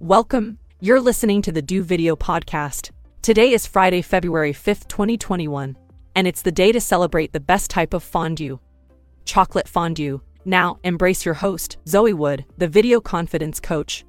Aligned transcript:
Welcome. 0.00 0.58
You're 0.78 1.00
listening 1.00 1.42
to 1.42 1.50
the 1.50 1.60
Do 1.60 1.82
Video 1.82 2.14
Podcast. 2.14 2.92
Today 3.20 3.52
is 3.52 3.66
Friday, 3.66 4.00
February 4.00 4.52
5th, 4.52 4.86
2021, 4.86 5.76
and 6.14 6.26
it's 6.28 6.40
the 6.40 6.52
day 6.52 6.70
to 6.70 6.80
celebrate 6.80 7.32
the 7.32 7.40
best 7.40 7.68
type 7.68 7.92
of 7.92 8.04
fondue 8.04 8.60
chocolate 9.24 9.66
fondue. 9.66 10.20
Now, 10.44 10.78
embrace 10.84 11.24
your 11.24 11.34
host, 11.34 11.78
Zoe 11.88 12.12
Wood, 12.12 12.44
the 12.58 12.68
video 12.68 13.00
confidence 13.00 13.58
coach. 13.58 14.04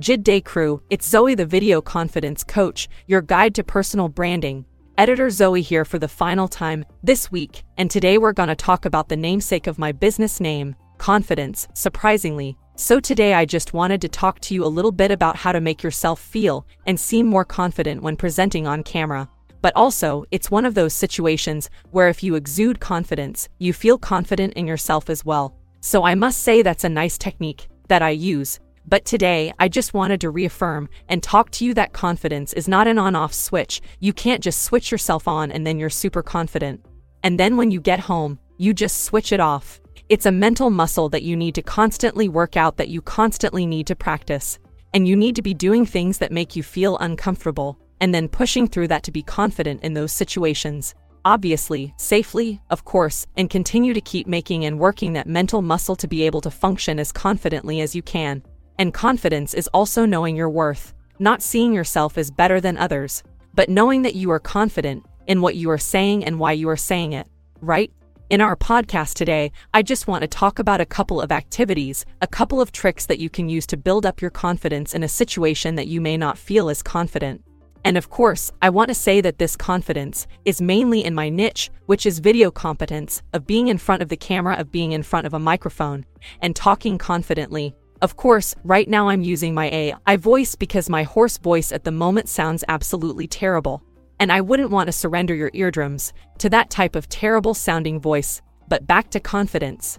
JID 0.00 0.22
Day 0.22 0.40
Crew, 0.40 0.80
it's 0.88 1.08
Zoe 1.08 1.34
the 1.34 1.44
Video 1.44 1.80
Confidence 1.80 2.44
Coach, 2.44 2.88
your 3.08 3.20
guide 3.22 3.56
to 3.56 3.64
personal 3.64 4.08
branding. 4.08 4.64
Editor 4.98 5.30
Zoe 5.30 5.62
here 5.62 5.84
for 5.84 6.00
the 6.00 6.08
final 6.08 6.48
time 6.48 6.84
this 7.04 7.30
week, 7.30 7.62
and 7.76 7.88
today 7.88 8.18
we're 8.18 8.32
to 8.32 8.56
talk 8.56 8.84
about 8.84 9.08
the 9.08 9.16
namesake 9.16 9.68
of 9.68 9.78
my 9.78 9.92
business 9.92 10.40
name, 10.40 10.74
Confidence, 10.98 11.68
surprisingly. 11.72 12.56
So 12.74 12.98
today 12.98 13.32
I 13.32 13.44
just 13.44 13.72
wanted 13.72 14.00
to 14.00 14.08
talk 14.08 14.40
to 14.40 14.54
you 14.54 14.64
a 14.64 14.66
little 14.66 14.90
bit 14.90 15.12
about 15.12 15.36
how 15.36 15.52
to 15.52 15.60
make 15.60 15.84
yourself 15.84 16.18
feel 16.18 16.66
and 16.84 16.98
seem 16.98 17.26
more 17.26 17.44
confident 17.44 18.02
when 18.02 18.16
presenting 18.16 18.66
on 18.66 18.82
camera. 18.82 19.28
But 19.62 19.72
also, 19.76 20.24
it's 20.32 20.50
one 20.50 20.64
of 20.64 20.74
those 20.74 20.94
situations 20.94 21.70
where 21.92 22.08
if 22.08 22.24
you 22.24 22.34
exude 22.34 22.80
confidence, 22.80 23.48
you 23.60 23.72
feel 23.72 23.98
confident 23.98 24.54
in 24.54 24.66
yourself 24.66 25.08
as 25.08 25.24
well. 25.24 25.54
So 25.80 26.02
I 26.02 26.16
must 26.16 26.40
say 26.40 26.62
that's 26.62 26.82
a 26.82 26.88
nice 26.88 27.16
technique 27.16 27.68
that 27.86 28.02
I 28.02 28.10
use 28.10 28.58
but 28.88 29.04
today, 29.04 29.52
I 29.58 29.68
just 29.68 29.92
wanted 29.92 30.18
to 30.22 30.30
reaffirm 30.30 30.88
and 31.10 31.22
talk 31.22 31.50
to 31.50 31.64
you 31.64 31.74
that 31.74 31.92
confidence 31.92 32.54
is 32.54 32.66
not 32.66 32.88
an 32.88 32.98
on 32.98 33.14
off 33.14 33.34
switch. 33.34 33.82
You 34.00 34.14
can't 34.14 34.42
just 34.42 34.62
switch 34.62 34.90
yourself 34.90 35.28
on 35.28 35.52
and 35.52 35.66
then 35.66 35.78
you're 35.78 35.90
super 35.90 36.22
confident. 36.22 36.86
And 37.22 37.38
then 37.38 37.58
when 37.58 37.70
you 37.70 37.82
get 37.82 38.00
home, 38.00 38.38
you 38.56 38.72
just 38.72 39.04
switch 39.04 39.30
it 39.30 39.40
off. 39.40 39.78
It's 40.08 40.24
a 40.24 40.32
mental 40.32 40.70
muscle 40.70 41.10
that 41.10 41.22
you 41.22 41.36
need 41.36 41.54
to 41.56 41.62
constantly 41.62 42.30
work 42.30 42.56
out, 42.56 42.78
that 42.78 42.88
you 42.88 43.02
constantly 43.02 43.66
need 43.66 43.86
to 43.88 43.94
practice. 43.94 44.58
And 44.94 45.06
you 45.06 45.16
need 45.16 45.36
to 45.36 45.42
be 45.42 45.52
doing 45.52 45.84
things 45.84 46.16
that 46.18 46.32
make 46.32 46.56
you 46.56 46.62
feel 46.62 46.96
uncomfortable, 46.96 47.78
and 48.00 48.14
then 48.14 48.26
pushing 48.26 48.66
through 48.66 48.88
that 48.88 49.02
to 49.02 49.12
be 49.12 49.22
confident 49.22 49.82
in 49.82 49.92
those 49.92 50.12
situations. 50.12 50.94
Obviously, 51.26 51.92
safely, 51.98 52.62
of 52.70 52.86
course, 52.86 53.26
and 53.36 53.50
continue 53.50 53.92
to 53.92 54.00
keep 54.00 54.26
making 54.26 54.64
and 54.64 54.78
working 54.78 55.12
that 55.12 55.26
mental 55.26 55.60
muscle 55.60 55.96
to 55.96 56.08
be 56.08 56.22
able 56.22 56.40
to 56.40 56.50
function 56.50 56.98
as 56.98 57.12
confidently 57.12 57.82
as 57.82 57.94
you 57.94 58.00
can. 58.00 58.42
And 58.78 58.94
confidence 58.94 59.54
is 59.54 59.68
also 59.74 60.06
knowing 60.06 60.36
your 60.36 60.48
worth, 60.48 60.94
not 61.18 61.42
seeing 61.42 61.72
yourself 61.72 62.16
as 62.16 62.30
better 62.30 62.60
than 62.60 62.76
others, 62.76 63.24
but 63.54 63.68
knowing 63.68 64.02
that 64.02 64.14
you 64.14 64.30
are 64.30 64.38
confident 64.38 65.04
in 65.26 65.40
what 65.40 65.56
you 65.56 65.68
are 65.70 65.78
saying 65.78 66.24
and 66.24 66.38
why 66.38 66.52
you 66.52 66.68
are 66.68 66.76
saying 66.76 67.12
it, 67.12 67.26
right? 67.60 67.92
In 68.30 68.40
our 68.40 68.54
podcast 68.54 69.14
today, 69.14 69.50
I 69.74 69.82
just 69.82 70.06
want 70.06 70.22
to 70.22 70.28
talk 70.28 70.58
about 70.58 70.80
a 70.80 70.86
couple 70.86 71.20
of 71.20 71.32
activities, 71.32 72.04
a 72.20 72.26
couple 72.26 72.60
of 72.60 72.72
tricks 72.72 73.06
that 73.06 73.18
you 73.18 73.28
can 73.28 73.48
use 73.48 73.66
to 73.68 73.76
build 73.76 74.06
up 74.06 74.20
your 74.20 74.30
confidence 74.30 74.94
in 74.94 75.02
a 75.02 75.08
situation 75.08 75.74
that 75.74 75.88
you 75.88 76.00
may 76.00 76.16
not 76.16 76.38
feel 76.38 76.68
as 76.68 76.82
confident. 76.82 77.42
And 77.84 77.96
of 77.96 78.10
course, 78.10 78.52
I 78.60 78.70
want 78.70 78.88
to 78.88 78.94
say 78.94 79.20
that 79.22 79.38
this 79.38 79.56
confidence 79.56 80.26
is 80.44 80.60
mainly 80.60 81.04
in 81.04 81.14
my 81.14 81.30
niche, 81.30 81.70
which 81.86 82.04
is 82.04 82.18
video 82.18 82.50
competence, 82.50 83.22
of 83.32 83.46
being 83.46 83.68
in 83.68 83.78
front 83.78 84.02
of 84.02 84.08
the 84.08 84.16
camera, 84.16 84.56
of 84.56 84.70
being 84.70 84.92
in 84.92 85.02
front 85.02 85.26
of 85.26 85.32
a 85.32 85.38
microphone, 85.38 86.04
and 86.42 86.54
talking 86.54 86.98
confidently, 86.98 87.74
of 88.00 88.16
course, 88.16 88.54
right 88.62 88.88
now 88.88 89.08
I'm 89.08 89.22
using 89.22 89.54
my 89.54 89.68
AI 89.70 90.16
voice 90.16 90.54
because 90.54 90.88
my 90.88 91.02
hoarse 91.02 91.36
voice 91.36 91.72
at 91.72 91.82
the 91.82 91.90
moment 91.90 92.28
sounds 92.28 92.62
absolutely 92.68 93.26
terrible. 93.26 93.82
And 94.20 94.30
I 94.30 94.40
wouldn't 94.40 94.70
want 94.70 94.86
to 94.86 94.92
surrender 94.92 95.34
your 95.34 95.50
eardrums 95.52 96.12
to 96.38 96.48
that 96.50 96.70
type 96.70 96.94
of 96.94 97.08
terrible 97.08 97.54
sounding 97.54 98.00
voice. 98.00 98.40
But 98.68 98.86
back 98.86 99.10
to 99.10 99.20
confidence. 99.20 99.98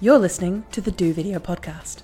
You're 0.00 0.18
listening 0.18 0.64
to 0.72 0.80
the 0.80 0.90
Do 0.90 1.12
Video 1.12 1.38
Podcast. 1.38 2.02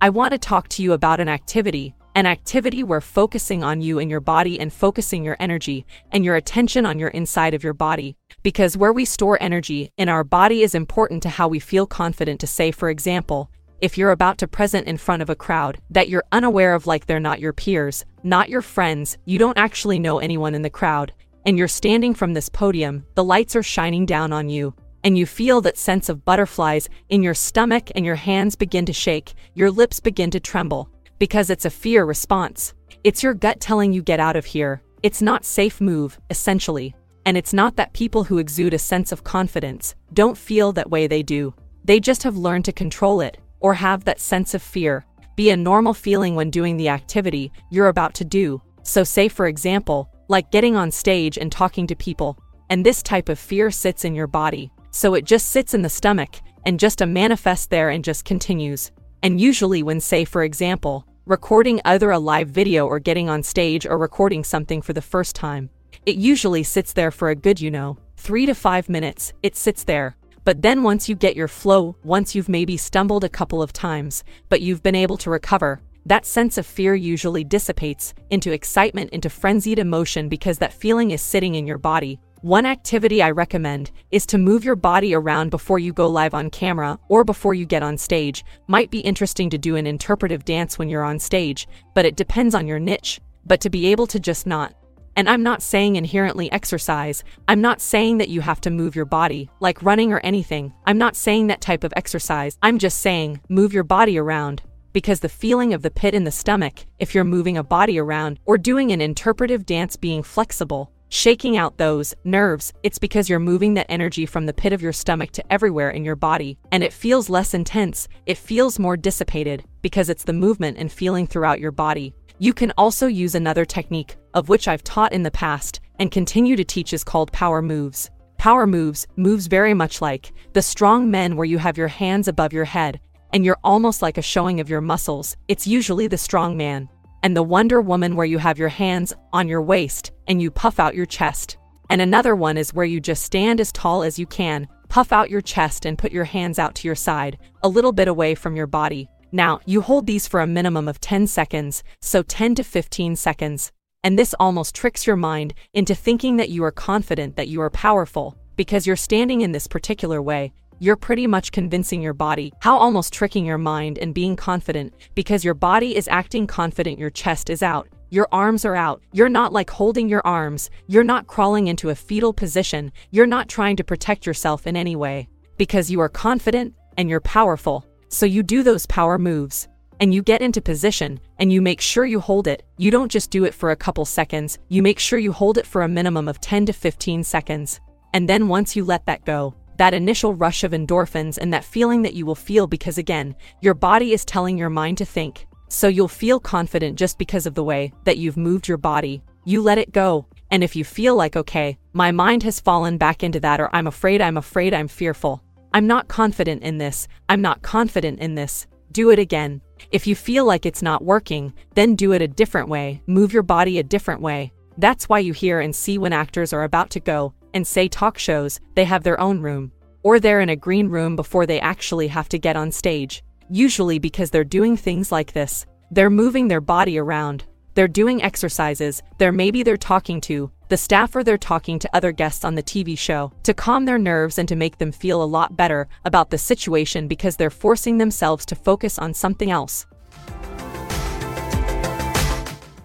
I 0.00 0.10
want 0.10 0.32
to 0.32 0.38
talk 0.38 0.68
to 0.68 0.82
you 0.82 0.92
about 0.92 1.20
an 1.20 1.28
activity 1.28 1.94
an 2.14 2.26
activity 2.26 2.82
where 2.82 3.00
focusing 3.00 3.64
on 3.64 3.80
you 3.80 3.98
and 3.98 4.10
your 4.10 4.20
body 4.20 4.60
and 4.60 4.72
focusing 4.72 5.24
your 5.24 5.36
energy 5.40 5.86
and 6.10 6.24
your 6.24 6.36
attention 6.36 6.84
on 6.84 6.98
your 6.98 7.08
inside 7.08 7.54
of 7.54 7.64
your 7.64 7.72
body. 7.72 8.16
Because 8.42 8.76
where 8.76 8.92
we 8.92 9.04
store 9.04 9.38
energy 9.40 9.92
in 9.96 10.08
our 10.08 10.24
body 10.24 10.62
is 10.62 10.74
important 10.74 11.22
to 11.22 11.28
how 11.28 11.46
we 11.46 11.60
feel 11.60 11.86
confident 11.86 12.40
to 12.40 12.46
say, 12.46 12.72
for 12.72 12.90
example, 12.90 13.50
if 13.80 13.96
you're 13.96 14.10
about 14.10 14.38
to 14.38 14.48
present 14.48 14.86
in 14.86 14.96
front 14.96 15.22
of 15.22 15.30
a 15.30 15.36
crowd 15.36 15.78
that 15.90 16.08
you're 16.08 16.24
unaware 16.32 16.74
of, 16.74 16.86
like 16.86 17.06
they're 17.06 17.20
not 17.20 17.40
your 17.40 17.52
peers, 17.52 18.04
not 18.22 18.48
your 18.48 18.62
friends, 18.62 19.16
you 19.26 19.38
don't 19.38 19.58
actually 19.58 19.98
know 19.98 20.18
anyone 20.18 20.54
in 20.54 20.62
the 20.62 20.70
crowd, 20.70 21.12
and 21.46 21.56
you're 21.56 21.68
standing 21.68 22.14
from 22.14 22.32
this 22.32 22.48
podium, 22.48 23.04
the 23.14 23.24
lights 23.24 23.54
are 23.54 23.62
shining 23.62 24.06
down 24.06 24.32
on 24.32 24.48
you, 24.48 24.74
and 25.04 25.18
you 25.18 25.26
feel 25.26 25.60
that 25.60 25.78
sense 25.78 26.08
of 26.08 26.24
butterflies 26.24 26.88
in 27.08 27.22
your 27.22 27.34
stomach, 27.34 27.90
and 27.94 28.04
your 28.04 28.14
hands 28.14 28.56
begin 28.56 28.86
to 28.86 28.92
shake, 28.92 29.34
your 29.54 29.70
lips 29.70 30.00
begin 30.00 30.30
to 30.30 30.40
tremble, 30.40 30.88
because 31.18 31.50
it's 31.50 31.64
a 31.64 31.70
fear 31.70 32.04
response. 32.04 32.74
It's 33.04 33.22
your 33.22 33.34
gut 33.34 33.60
telling 33.60 33.92
you 33.92 34.02
get 34.02 34.20
out 34.20 34.36
of 34.36 34.44
here. 34.44 34.82
It's 35.02 35.22
not 35.22 35.44
safe 35.44 35.80
move, 35.80 36.18
essentially. 36.30 36.94
And 37.24 37.36
it's 37.36 37.52
not 37.52 37.76
that 37.76 37.92
people 37.92 38.24
who 38.24 38.38
exude 38.38 38.74
a 38.74 38.78
sense 38.78 39.12
of 39.12 39.24
confidence 39.24 39.94
don't 40.12 40.36
feel 40.36 40.72
that 40.72 40.90
way 40.90 41.06
they 41.06 41.22
do. 41.22 41.54
They 41.84 42.00
just 42.00 42.22
have 42.22 42.36
learned 42.36 42.64
to 42.66 42.72
control 42.72 43.20
it 43.20 43.38
or 43.60 43.74
have 43.74 44.04
that 44.04 44.20
sense 44.20 44.54
of 44.54 44.62
fear. 44.62 45.04
Be 45.36 45.50
a 45.50 45.56
normal 45.56 45.94
feeling 45.94 46.34
when 46.34 46.50
doing 46.50 46.76
the 46.76 46.88
activity 46.88 47.52
you're 47.70 47.88
about 47.88 48.14
to 48.14 48.24
do. 48.24 48.60
So 48.82 49.04
say 49.04 49.28
for 49.28 49.46
example, 49.46 50.10
like 50.28 50.50
getting 50.50 50.76
on 50.76 50.90
stage 50.90 51.38
and 51.38 51.50
talking 51.50 51.86
to 51.86 51.94
people. 51.94 52.38
And 52.70 52.84
this 52.84 53.02
type 53.02 53.28
of 53.28 53.38
fear 53.38 53.70
sits 53.70 54.04
in 54.04 54.14
your 54.14 54.26
body. 54.26 54.70
So 54.90 55.14
it 55.14 55.24
just 55.24 55.50
sits 55.50 55.74
in 55.74 55.82
the 55.82 55.88
stomach 55.88 56.36
and 56.64 56.78
just 56.78 57.00
a 57.00 57.06
manifest 57.06 57.70
there 57.70 57.90
and 57.90 58.04
just 58.04 58.24
continues. 58.24 58.90
And 59.22 59.40
usually 59.40 59.82
when 59.82 60.00
say 60.00 60.24
for 60.24 60.42
example, 60.42 61.06
recording 61.26 61.80
either 61.84 62.10
a 62.10 62.18
live 62.18 62.48
video 62.48 62.86
or 62.86 62.98
getting 62.98 63.28
on 63.28 63.42
stage 63.42 63.86
or 63.86 63.96
recording 63.96 64.42
something 64.42 64.82
for 64.82 64.92
the 64.92 65.02
first 65.02 65.36
time. 65.36 65.70
It 66.06 66.16
usually 66.16 66.62
sits 66.62 66.92
there 66.92 67.10
for 67.10 67.30
a 67.30 67.34
good, 67.34 67.60
you 67.60 67.70
know, 67.70 67.98
three 68.16 68.46
to 68.46 68.54
five 68.54 68.88
minutes, 68.88 69.32
it 69.42 69.56
sits 69.56 69.84
there. 69.84 70.16
But 70.44 70.62
then 70.62 70.82
once 70.82 71.08
you 71.08 71.14
get 71.14 71.36
your 71.36 71.48
flow, 71.48 71.96
once 72.02 72.34
you've 72.34 72.48
maybe 72.48 72.76
stumbled 72.76 73.24
a 73.24 73.28
couple 73.28 73.62
of 73.62 73.72
times, 73.72 74.24
but 74.48 74.60
you've 74.60 74.82
been 74.82 74.94
able 74.94 75.16
to 75.18 75.30
recover, 75.30 75.80
that 76.06 76.26
sense 76.26 76.58
of 76.58 76.66
fear 76.66 76.96
usually 76.96 77.44
dissipates 77.44 78.12
into 78.30 78.50
excitement, 78.50 79.10
into 79.10 79.30
frenzied 79.30 79.78
emotion 79.78 80.28
because 80.28 80.58
that 80.58 80.72
feeling 80.72 81.12
is 81.12 81.22
sitting 81.22 81.54
in 81.54 81.66
your 81.66 81.78
body. 81.78 82.18
One 82.40 82.66
activity 82.66 83.22
I 83.22 83.30
recommend 83.30 83.92
is 84.10 84.26
to 84.26 84.38
move 84.38 84.64
your 84.64 84.74
body 84.74 85.14
around 85.14 85.50
before 85.50 85.78
you 85.78 85.92
go 85.92 86.08
live 86.08 86.34
on 86.34 86.50
camera 86.50 86.98
or 87.08 87.22
before 87.22 87.54
you 87.54 87.64
get 87.64 87.84
on 87.84 87.96
stage. 87.96 88.44
Might 88.66 88.90
be 88.90 88.98
interesting 88.98 89.48
to 89.50 89.58
do 89.58 89.76
an 89.76 89.86
interpretive 89.86 90.44
dance 90.44 90.76
when 90.76 90.88
you're 90.88 91.04
on 91.04 91.20
stage, 91.20 91.68
but 91.94 92.04
it 92.04 92.16
depends 92.16 92.56
on 92.56 92.66
your 92.66 92.80
niche. 92.80 93.20
But 93.46 93.60
to 93.60 93.70
be 93.70 93.86
able 93.86 94.08
to 94.08 94.18
just 94.18 94.44
not. 94.44 94.74
And 95.16 95.28
I'm 95.28 95.42
not 95.42 95.62
saying 95.62 95.96
inherently 95.96 96.50
exercise. 96.52 97.22
I'm 97.48 97.60
not 97.60 97.80
saying 97.80 98.18
that 98.18 98.28
you 98.28 98.40
have 98.40 98.60
to 98.62 98.70
move 98.70 98.96
your 98.96 99.04
body, 99.04 99.50
like 99.60 99.82
running 99.82 100.12
or 100.12 100.20
anything. 100.20 100.72
I'm 100.86 100.98
not 100.98 101.16
saying 101.16 101.48
that 101.48 101.60
type 101.60 101.84
of 101.84 101.92
exercise. 101.96 102.56
I'm 102.62 102.78
just 102.78 102.98
saying 103.00 103.40
move 103.48 103.72
your 103.72 103.84
body 103.84 104.18
around. 104.18 104.62
Because 104.92 105.20
the 105.20 105.28
feeling 105.28 105.72
of 105.72 105.82
the 105.82 105.90
pit 105.90 106.14
in 106.14 106.24
the 106.24 106.30
stomach, 106.30 106.84
if 106.98 107.14
you're 107.14 107.24
moving 107.24 107.56
a 107.56 107.64
body 107.64 107.98
around 107.98 108.38
or 108.44 108.58
doing 108.58 108.92
an 108.92 109.00
interpretive 109.00 109.64
dance 109.64 109.96
being 109.96 110.22
flexible, 110.22 110.92
shaking 111.08 111.58
out 111.58 111.76
those 111.76 112.14
nerves, 112.24 112.72
it's 112.82 112.98
because 112.98 113.28
you're 113.28 113.38
moving 113.38 113.74
that 113.74 113.86
energy 113.90 114.24
from 114.24 114.46
the 114.46 114.52
pit 114.52 114.72
of 114.72 114.80
your 114.80 114.94
stomach 114.94 115.30
to 115.30 115.52
everywhere 115.52 115.90
in 115.90 116.04
your 116.04 116.16
body, 116.16 116.58
and 116.70 116.82
it 116.82 116.92
feels 116.92 117.28
less 117.28 117.52
intense, 117.52 118.08
it 118.24 118.38
feels 118.38 118.78
more 118.78 118.96
dissipated, 118.96 119.62
because 119.82 120.08
it's 120.08 120.24
the 120.24 120.32
movement 120.32 120.78
and 120.78 120.90
feeling 120.90 121.26
throughout 121.26 121.60
your 121.60 121.70
body. 121.70 122.14
You 122.42 122.52
can 122.52 122.72
also 122.76 123.06
use 123.06 123.36
another 123.36 123.64
technique, 123.64 124.16
of 124.34 124.48
which 124.48 124.66
I've 124.66 124.82
taught 124.82 125.12
in 125.12 125.22
the 125.22 125.30
past 125.30 125.78
and 126.00 126.10
continue 126.10 126.56
to 126.56 126.64
teach, 126.64 126.92
is 126.92 127.04
called 127.04 127.30
power 127.30 127.62
moves. 127.62 128.10
Power 128.36 128.66
moves 128.66 129.06
moves 129.14 129.46
very 129.46 129.74
much 129.74 130.00
like 130.00 130.32
the 130.52 130.60
strong 130.60 131.08
men 131.08 131.36
where 131.36 131.44
you 131.44 131.58
have 131.58 131.78
your 131.78 131.86
hands 131.86 132.26
above 132.26 132.52
your 132.52 132.64
head 132.64 132.98
and 133.32 133.44
you're 133.44 133.60
almost 133.62 134.02
like 134.02 134.18
a 134.18 134.22
showing 134.22 134.58
of 134.58 134.68
your 134.68 134.80
muscles. 134.80 135.36
It's 135.46 135.68
usually 135.68 136.08
the 136.08 136.18
strong 136.18 136.56
man 136.56 136.88
and 137.22 137.36
the 137.36 137.44
Wonder 137.44 137.80
Woman 137.80 138.16
where 138.16 138.26
you 138.26 138.38
have 138.38 138.58
your 138.58 138.70
hands 138.70 139.14
on 139.32 139.46
your 139.46 139.62
waist 139.62 140.10
and 140.26 140.42
you 140.42 140.50
puff 140.50 140.80
out 140.80 140.96
your 140.96 141.06
chest. 141.06 141.58
And 141.90 142.02
another 142.02 142.34
one 142.34 142.56
is 142.56 142.74
where 142.74 142.84
you 142.84 142.98
just 142.98 143.22
stand 143.22 143.60
as 143.60 143.70
tall 143.70 144.02
as 144.02 144.18
you 144.18 144.26
can, 144.26 144.66
puff 144.88 145.12
out 145.12 145.30
your 145.30 145.42
chest 145.42 145.86
and 145.86 145.96
put 145.96 146.10
your 146.10 146.24
hands 146.24 146.58
out 146.58 146.74
to 146.74 146.88
your 146.88 146.96
side, 146.96 147.38
a 147.62 147.68
little 147.68 147.92
bit 147.92 148.08
away 148.08 148.34
from 148.34 148.56
your 148.56 148.66
body. 148.66 149.08
Now, 149.32 149.60
you 149.64 149.80
hold 149.80 150.06
these 150.06 150.28
for 150.28 150.40
a 150.40 150.46
minimum 150.46 150.88
of 150.88 151.00
10 151.00 151.26
seconds, 151.26 151.82
so 152.00 152.22
10 152.22 152.54
to 152.56 152.62
15 152.62 153.16
seconds. 153.16 153.72
And 154.04 154.18
this 154.18 154.34
almost 154.38 154.74
tricks 154.74 155.06
your 155.06 155.16
mind 155.16 155.54
into 155.72 155.94
thinking 155.94 156.36
that 156.36 156.50
you 156.50 156.62
are 156.64 156.70
confident 156.70 157.36
that 157.36 157.48
you 157.48 157.62
are 157.62 157.70
powerful, 157.70 158.36
because 158.56 158.86
you're 158.86 158.96
standing 158.96 159.40
in 159.40 159.52
this 159.52 159.66
particular 159.66 160.20
way, 160.20 160.52
you're 160.80 160.96
pretty 160.96 161.26
much 161.26 161.52
convincing 161.52 162.02
your 162.02 162.12
body, 162.12 162.52
how 162.60 162.76
almost 162.76 163.12
tricking 163.12 163.46
your 163.46 163.56
mind 163.56 163.98
and 163.98 164.12
being 164.12 164.36
confident 164.36 164.92
because 165.14 165.44
your 165.44 165.54
body 165.54 165.96
is 165.96 166.08
acting 166.08 166.46
confident, 166.46 166.98
your 166.98 167.08
chest 167.10 167.48
is 167.48 167.62
out, 167.62 167.88
Your 168.12 168.28
arms 168.30 168.66
are 168.66 168.76
out. 168.76 169.00
You're 169.14 169.30
not 169.30 169.54
like 169.54 169.70
holding 169.70 170.06
your 170.06 170.20
arms. 170.26 170.68
You're 170.86 171.02
not 171.02 171.28
crawling 171.28 171.68
into 171.68 171.88
a 171.88 171.94
fetal 171.94 172.34
position. 172.34 172.92
You're 173.10 173.26
not 173.26 173.48
trying 173.48 173.76
to 173.76 173.84
protect 173.84 174.26
yourself 174.26 174.66
in 174.66 174.76
any 174.76 174.94
way. 174.94 175.28
Because 175.56 175.90
you 175.90 175.98
are 176.00 176.10
confident 176.10 176.74
and 176.98 177.08
you're 177.08 177.20
powerful. 177.22 177.86
So 178.12 178.26
you 178.26 178.42
do 178.42 178.62
those 178.62 178.84
power 178.84 179.16
moves. 179.16 179.68
And 179.98 180.12
you 180.12 180.22
get 180.22 180.42
into 180.42 180.60
position 180.60 181.18
and 181.38 181.50
you 181.50 181.62
make 181.62 181.80
sure 181.80 182.04
you 182.04 182.20
hold 182.20 182.46
it. 182.46 182.62
You 182.76 182.90
don't 182.90 183.10
just 183.10 183.30
do 183.30 183.44
it 183.44 183.54
for 183.54 183.70
a 183.70 183.76
couple 183.76 184.04
seconds, 184.04 184.58
you 184.68 184.82
make 184.82 184.98
sure 184.98 185.18
you 185.18 185.32
hold 185.32 185.56
it 185.56 185.66
for 185.66 185.82
a 185.82 185.88
minimum 185.88 186.28
of 186.28 186.40
10 186.40 186.66
to 186.66 186.72
15 186.74 187.24
seconds. 187.24 187.80
And 188.12 188.28
then 188.28 188.48
once 188.48 188.76
you 188.76 188.84
let 188.84 189.06
that 189.06 189.24
go, 189.24 189.54
that 189.78 189.94
initial 189.94 190.34
rush 190.34 190.62
of 190.62 190.72
endorphins 190.72 191.38
and 191.38 191.54
that 191.54 191.64
feeling 191.64 192.02
that 192.02 192.12
you 192.12 192.26
will 192.26 192.34
feel 192.34 192.66
because 192.66 192.98
again, 192.98 193.34
your 193.62 193.72
body 193.72 194.12
is 194.12 194.26
telling 194.26 194.58
your 194.58 194.70
mind 194.70 194.98
to 194.98 195.06
think. 195.06 195.46
So 195.68 195.88
you'll 195.88 196.08
feel 196.08 196.38
confident 196.38 196.98
just 196.98 197.16
because 197.16 197.46
of 197.46 197.54
the 197.54 197.64
way 197.64 197.94
that 198.04 198.18
you've 198.18 198.36
moved 198.36 198.68
your 198.68 198.76
body. 198.76 199.22
You 199.46 199.62
let 199.62 199.78
it 199.78 199.90
go. 199.90 200.26
And 200.50 200.62
if 200.62 200.76
you 200.76 200.84
feel 200.84 201.16
like, 201.16 201.34
okay, 201.34 201.78
my 201.94 202.10
mind 202.10 202.42
has 202.42 202.60
fallen 202.60 202.98
back 202.98 203.22
into 203.22 203.40
that, 203.40 203.58
or 203.58 203.74
I'm 203.74 203.86
afraid, 203.86 204.20
I'm 204.20 204.36
afraid, 204.36 204.74
I'm 204.74 204.88
fearful. 204.88 205.42
I'm 205.74 205.86
not 205.86 206.08
confident 206.08 206.62
in 206.62 206.78
this. 206.78 207.08
I'm 207.28 207.40
not 207.40 207.62
confident 207.62 208.20
in 208.20 208.34
this. 208.34 208.66
Do 208.92 209.10
it 209.10 209.18
again. 209.18 209.60
If 209.90 210.06
you 210.06 210.14
feel 210.14 210.44
like 210.44 210.66
it's 210.66 210.82
not 210.82 211.04
working, 211.04 211.52
then 211.74 211.94
do 211.94 212.12
it 212.12 212.22
a 212.22 212.28
different 212.28 212.68
way. 212.68 213.02
Move 213.06 213.32
your 213.32 213.42
body 213.42 213.78
a 213.78 213.82
different 213.82 214.20
way. 214.20 214.52
That's 214.78 215.08
why 215.08 215.20
you 215.20 215.32
hear 215.32 215.60
and 215.60 215.74
see 215.74 215.98
when 215.98 216.12
actors 216.12 216.52
are 216.52 216.64
about 216.64 216.90
to 216.90 217.00
go 217.00 217.34
and 217.54 217.66
say 217.66 217.88
talk 217.88 218.18
shows, 218.18 218.60
they 218.74 218.84
have 218.84 219.02
their 219.02 219.20
own 219.20 219.40
room. 219.40 219.72
Or 220.02 220.20
they're 220.20 220.40
in 220.40 220.48
a 220.48 220.56
green 220.56 220.88
room 220.88 221.16
before 221.16 221.46
they 221.46 221.60
actually 221.60 222.08
have 222.08 222.28
to 222.30 222.38
get 222.38 222.56
on 222.56 222.70
stage 222.72 223.22
usually 223.52 223.98
because 223.98 224.30
they're 224.30 224.44
doing 224.44 224.76
things 224.76 225.12
like 225.12 225.32
this. 225.32 225.66
They're 225.90 226.10
moving 226.10 226.48
their 226.48 226.62
body 226.62 226.98
around. 226.98 227.44
They're 227.74 227.86
doing 227.86 228.22
exercises. 228.22 229.02
They're 229.18 229.32
maybe 229.32 229.62
they're 229.62 229.76
talking 229.76 230.20
to 230.22 230.50
the 230.72 230.76
staff 230.78 231.14
or 231.14 231.22
they're 231.22 231.36
talking 231.36 231.78
to 231.78 231.94
other 231.94 232.12
guests 232.12 232.46
on 232.46 232.54
the 232.54 232.62
TV 232.62 232.96
show 232.96 233.30
to 233.42 233.52
calm 233.52 233.84
their 233.84 233.98
nerves 233.98 234.38
and 234.38 234.48
to 234.48 234.56
make 234.56 234.78
them 234.78 234.90
feel 234.90 235.22
a 235.22 235.32
lot 235.38 235.54
better 235.54 235.86
about 236.06 236.30
the 236.30 236.38
situation 236.38 237.06
because 237.06 237.36
they're 237.36 237.50
forcing 237.50 237.98
themselves 237.98 238.46
to 238.46 238.54
focus 238.54 238.98
on 238.98 239.12
something 239.12 239.50
else. 239.50 239.84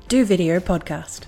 Do 0.09 0.25
Video 0.25 0.59
Podcast. 0.59 1.27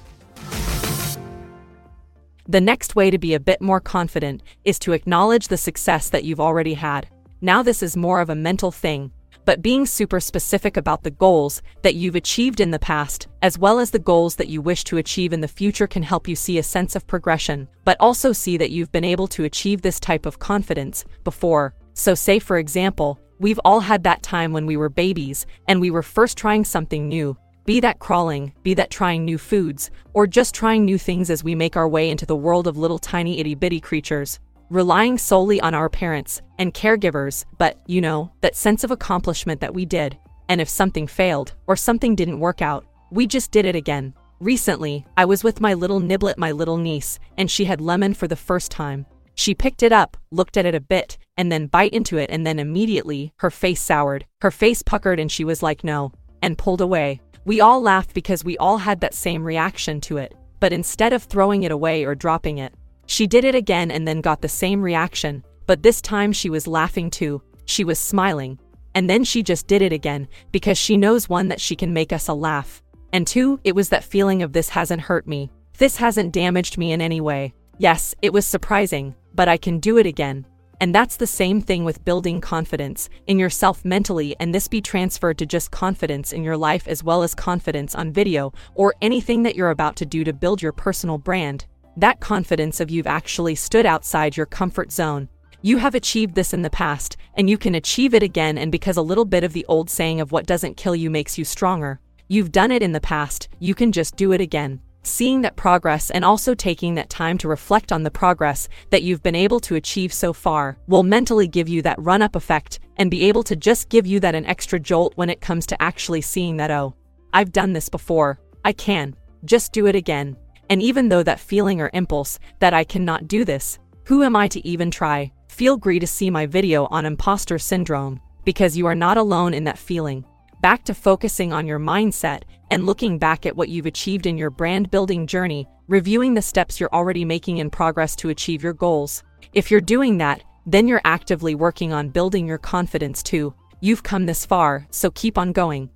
The 2.46 2.60
next 2.60 2.94
way 2.94 3.10
to 3.10 3.18
be 3.18 3.34
a 3.34 3.40
bit 3.40 3.62
more 3.62 3.80
confident 3.80 4.44
is 4.66 4.78
to 4.80 4.92
acknowledge 4.92 5.48
the 5.48 5.56
success 5.56 6.10
that 6.10 6.26
you've 6.26 6.42
already 6.42 6.74
had. 6.74 7.08
Now, 7.40 7.64
this 7.64 7.82
is 7.82 7.96
more 7.96 8.20
of 8.20 8.30
a 8.30 8.36
mental 8.36 8.74
thing 8.74 9.14
but 9.50 9.64
being 9.64 9.84
super 9.84 10.20
specific 10.20 10.78
about 10.78 11.02
the 11.02 11.10
goals 11.10 11.64
that 11.82 11.96
you've 11.96 12.14
achieved 12.14 12.60
in 12.60 12.70
the 12.70 12.78
past, 12.78 13.28
as 13.42 13.58
well 13.58 13.80
as 13.80 13.90
the 13.90 13.98
goals 13.98 14.36
that 14.36 14.48
you 14.48 14.62
wish 14.62 14.84
to 14.84 14.98
achieve 14.98 15.34
in 15.34 15.42
the 15.42 15.48
future, 15.48 15.88
can 15.88 16.04
help 16.04 16.28
you 16.28 16.36
see 16.36 16.60
a 16.60 16.62
sense 16.62 16.96
of 16.96 17.08
progression, 17.08 17.68
but 17.84 17.98
also 18.00 18.32
see 18.32 18.58
that 18.58 18.70
you've 18.70 18.92
been 18.92 19.04
able 19.04 19.28
to 19.28 19.46
achieve 19.46 19.82
this 19.82 20.00
type 20.00 20.28
of 20.28 20.38
confidence 20.38 21.04
before. 21.24 21.74
So, 21.96 22.14
say 22.14 22.38
for 22.38 22.60
example, 22.60 23.20
we've 23.40 23.60
all 23.66 23.80
had 23.80 24.04
that 24.04 24.22
time 24.22 24.54
when 24.54 24.68
we 24.68 24.78
were 24.78 24.88
babies 24.88 25.48
and 25.68 25.82
we 25.82 25.90
were 25.90 26.04
first 26.04 26.38
trying 26.38 26.64
something 26.64 27.08
new. 27.08 27.36
Be 27.66 27.80
that 27.80 27.98
crawling, 27.98 28.54
be 28.62 28.76
that 28.76 28.92
trying 28.92 29.26
new 29.26 29.40
foods, 29.40 29.90
or 30.14 30.28
just 30.28 30.54
trying 30.54 30.86
new 30.86 31.00
things 31.00 31.32
as 31.32 31.44
we 31.44 31.56
make 31.56 31.76
our 31.76 31.90
way 31.90 32.12
into 32.12 32.28
the 32.28 32.36
world 32.36 32.68
of 32.68 32.78
little 32.78 33.00
tiny 33.00 33.40
itty 33.40 33.56
bitty 33.56 33.80
creatures 33.80 34.40
relying 34.70 35.18
solely 35.18 35.60
on 35.62 35.74
our 35.74 35.90
parents 35.90 36.42
and 36.58 36.74
caregivers, 36.74 37.46
but, 37.58 37.80
you 37.88 38.02
know, 38.02 38.32
that 38.42 38.56
sense 38.56 38.84
of 38.84 38.92
accomplishment 38.92 39.62
that 39.62 39.74
we 39.74 39.86
did. 39.86 40.18
And 40.48 40.62
if 40.62 40.70
something 40.70 41.08
failed 41.08 41.54
or 41.68 41.76
something 41.76 42.16
didn't 42.16 42.40
work 42.40 42.62
out, 42.62 42.86
we 43.12 43.28
just 43.28 43.52
did 43.52 43.66
it 43.66 43.76
again. 43.76 44.14
Recently, 44.40 45.06
I 45.18 45.26
was 45.26 45.44
with 45.44 45.60
my 45.60 45.74
little 45.74 46.00
niblet, 46.00 46.38
my 46.38 46.52
little 46.52 46.78
niece, 46.78 47.20
and 47.38 47.50
she 47.50 47.66
had 47.66 47.82
lemon 47.82 48.14
for 48.14 48.28
the 48.28 48.36
first 48.36 48.72
time. 48.72 49.06
She 49.36 49.54
picked 49.54 49.84
it 49.84 49.92
up, 49.92 50.18
looked 50.32 50.58
at 50.58 50.66
it 50.66 50.76
a 50.76 50.80
bit, 50.82 51.18
and 51.38 51.52
then 51.52 51.68
bite 51.68 51.94
into 51.94 52.18
it, 52.18 52.30
and 52.30 52.46
then 52.46 52.60
immediately 52.60 53.34
her 53.38 53.50
face 53.50 53.82
soured, 53.82 54.26
her 54.42 54.52
face 54.52 54.82
puckered, 54.84 55.20
and 55.20 55.32
she 55.32 55.44
was 55.44 55.64
like, 55.64 55.84
no, 55.84 56.12
and 56.42 56.58
pulled 56.58 56.82
away. 56.82 57.22
We 57.46 57.62
all 57.62 57.82
laughed 57.82 58.14
because 58.14 58.44
we 58.44 58.58
all 58.58 58.78
had 58.78 59.02
that 59.02 59.14
same 59.14 59.44
reaction 59.44 60.02
to 60.02 60.18
it. 60.18 60.36
But 60.60 60.74
instead 60.74 61.14
of 61.14 61.24
throwing 61.24 61.64
it 61.64 61.72
away 61.72 62.04
or 62.04 62.16
dropping 62.16 62.58
it, 62.58 62.74
she 63.10 63.26
did 63.26 63.44
it 63.44 63.56
again 63.56 63.90
and 63.90 64.08
then 64.08 64.22
got 64.22 64.40
the 64.40 64.48
same 64.48 64.84
reaction, 64.84 65.44
but 65.66 65.82
this 65.82 66.00
time 66.00 66.32
she 66.32 66.48
was 66.48 66.68
laughing 66.68 67.10
too. 67.10 67.42
She 67.66 67.84
was 67.84 67.98
smiling. 67.98 68.60
And 68.94 69.10
then 69.10 69.24
she 69.24 69.42
just 69.42 69.66
did 69.66 69.82
it 69.82 69.92
again, 69.92 70.28
because 70.52 70.78
she 70.78 70.96
knows 70.96 71.28
one 71.28 71.48
that 71.48 71.60
she 71.60 71.76
can 71.76 71.92
make 71.92 72.14
us 72.14 72.28
a 72.28 72.36
laugh. 72.36 72.84
And 73.12 73.26
two, 73.26 73.60
it 73.64 73.74
was 73.74 73.90
that 73.90 74.04
feeling 74.04 74.44
of 74.44 74.54
this 74.54 74.70
hasn't 74.70 75.02
hurt 75.02 75.26
me. 75.26 75.50
This 75.80 75.98
hasn't 75.98 76.34
damaged 76.34 76.78
me 76.78 76.92
in 76.92 77.02
any 77.02 77.20
way. 77.20 77.56
Yes, 77.80 78.14
it 78.22 78.32
was 78.32 78.46
surprising, 78.46 79.16
but 79.34 79.50
I 79.50 79.58
can 79.58 79.80
do 79.80 79.98
it 79.98 80.06
again. 80.06 80.46
And 80.80 80.94
that's 80.94 81.18
the 81.18 81.26
same 81.26 81.62
thing 81.62 81.86
with 81.86 82.06
building 82.06 82.40
confidence 82.40 83.10
in 83.26 83.40
yourself 83.40 83.84
mentally, 83.84 84.36
and 84.40 84.54
this 84.54 84.68
be 84.68 84.82
transferred 84.82 85.40
to 85.40 85.48
just 85.48 85.72
confidence 85.72 86.32
in 86.32 86.44
your 86.44 86.58
life 86.58 86.88
as 86.88 87.04
well 87.04 87.24
as 87.24 87.34
confidence 87.34 87.96
on 87.96 88.14
video 88.14 88.54
or 88.76 88.94
anything 89.02 89.42
that 89.44 89.56
you're 89.56 89.72
about 89.72 89.96
to 89.96 90.06
do 90.06 90.24
to 90.24 90.32
build 90.32 90.62
your 90.62 90.74
personal 90.74 91.18
brand 91.18 91.66
that 92.02 92.20
confidence 92.20 92.80
of 92.80 92.90
you've 92.90 93.08
actually 93.08 93.56
stood 93.56 93.86
outside 93.86 94.38
your 94.38 94.46
comfort 94.46 94.92
zone. 94.92 95.30
You 95.62 95.78
have 95.78 95.96
achieved 95.96 96.36
this 96.36 96.54
in 96.54 96.62
the 96.62 96.70
past, 96.70 97.18
and 97.36 97.50
you 97.50 97.58
can 97.58 97.76
achieve 97.76 98.14
it 98.14 98.24
again, 98.24 98.58
and 98.58 98.72
because 98.72 98.98
a 98.98 99.02
little 99.02 99.26
bit 99.26 99.44
of 99.44 99.54
the 99.54 99.66
old 99.68 99.90
saying 99.90 100.22
of 100.22 100.32
what 100.32 100.46
doesn't 100.46 100.78
kill 100.78 100.96
you 100.96 101.10
makes 101.10 101.38
you 101.38 101.44
stronger. 101.44 102.00
You've 102.30 102.52
done 102.52 102.72
it 102.72 102.82
in 102.82 102.94
the 102.94 103.02
past, 103.02 103.50
you 103.60 103.76
can 103.76 103.92
just 103.92 104.16
do 104.16 104.32
it 104.32 104.40
again. 104.40 104.80
Seeing 105.04 105.42
that 105.42 105.56
progress 105.56 106.12
and 106.12 106.24
also 106.24 106.54
taking 106.54 106.96
that 106.96 107.10
time 107.10 107.38
to 107.40 107.48
reflect 107.48 107.92
on 107.92 108.04
the 108.04 108.12
progress 108.12 108.70
that 108.90 109.02
you've 109.04 109.24
been 109.24 109.36
able 109.36 109.60
to 109.62 109.76
achieve 109.76 110.14
so 110.14 110.34
far 110.34 110.78
will 110.88 111.04
mentally 111.04 111.48
give 111.48 111.68
you 111.68 111.82
that 111.82 112.00
run 112.00 112.22
up 112.22 112.36
effect 112.36 112.80
and 112.98 113.10
be 113.10 113.28
able 113.28 113.44
to 113.44 113.56
just 113.56 113.90
give 113.90 114.06
you 114.06 114.20
that 114.20 114.36
an 114.36 114.46
extra 114.46 114.80
jolt 114.80 115.14
when 115.16 115.30
it 115.30 115.42
comes 115.42 115.66
to 115.66 115.82
actually 115.82 116.22
seeing 116.22 116.58
that, 116.58 116.70
oh, 116.70 116.96
I've 117.34 117.52
done 117.52 117.74
this 117.74 117.90
before. 117.90 118.40
I 118.64 118.74
can. 118.74 119.16
Just 119.46 119.72
do 119.72 119.88
it 119.88 119.96
again. 119.96 120.36
And 120.70 120.82
even 120.82 121.10
though 121.10 121.24
that 121.24 121.40
feeling 121.40 121.82
or 121.82 121.90
impulse 121.94 122.40
that 122.60 122.74
I 122.74 122.84
cannot 122.84 123.28
do 123.28 123.44
this, 123.44 123.80
who 124.06 124.24
am 124.24 124.36
I 124.36 124.48
to 124.50 124.68
even 124.68 124.92
try? 124.92 125.32
Feel 125.48 125.80
free 125.80 126.00
to 126.00 126.08
see 126.08 126.30
my 126.30 126.46
video 126.46 126.86
on 126.86 127.06
imposter 127.06 127.58
syndrome, 127.58 128.20
because 128.46 128.78
you 128.78 128.86
are 128.86 128.96
not 128.96 129.18
alone 129.18 129.54
in 129.54 129.64
that 129.66 129.80
feeling. 129.80 130.24
Back 130.62 130.84
to 130.86 130.94
focusing 130.94 131.54
on 131.54 131.66
your 131.66 131.80
mindset 131.80 132.44
and 132.70 132.86
looking 132.86 133.18
back 133.18 133.46
at 133.46 133.56
what 133.56 133.70
you've 133.70 133.86
achieved 133.88 134.26
in 134.26 134.38
your 134.38 134.50
brand 134.52 134.92
building 134.92 135.26
journey, 135.26 135.68
reviewing 135.88 136.34
the 136.34 136.42
steps 136.42 136.80
you're 136.80 136.94
already 136.94 137.26
making 137.26 137.58
in 137.58 137.70
progress 137.70 138.16
to 138.18 138.30
achieve 138.30 138.62
your 138.62 138.74
goals. 138.74 139.24
If 139.54 139.72
you're 139.72 139.82
doing 139.82 140.18
that, 140.20 140.44
then 140.66 140.88
you're 140.88 141.02
actively 141.04 141.56
working 141.56 141.94
on 141.94 142.10
building 142.10 142.48
your 142.48 142.60
confidence 142.60 143.24
too. 143.24 143.54
You've 143.82 144.04
come 144.04 144.28
this 144.28 144.46
far, 144.46 144.86
so 144.92 145.10
keep 145.10 145.38
on 145.38 145.52
going. 145.52 145.90